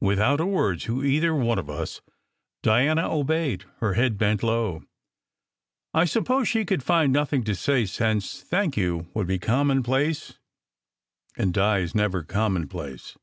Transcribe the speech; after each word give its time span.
Without 0.00 0.40
a 0.40 0.44
word 0.44 0.80
to 0.80 1.04
either 1.04 1.40
of 1.40 1.70
us, 1.70 2.00
Diana 2.64 3.12
obeyed, 3.16 3.64
her 3.78 3.94
head 3.94 4.18
bent 4.18 4.42
low. 4.42 4.82
I 5.94 6.04
suppose 6.04 6.48
she 6.48 6.64
could 6.64 6.82
find 6.82 7.12
nothing 7.12 7.44
to 7.44 7.54
say, 7.54 7.84
since 7.86 8.42
"Thank 8.42 8.76
you" 8.76 9.06
would 9.14 9.28
be 9.28 9.38
commonplace: 9.38 10.40
and 11.36 11.54
Di 11.54 11.78
is 11.78 11.94
never 11.94 12.24
commonplace. 12.24 13.16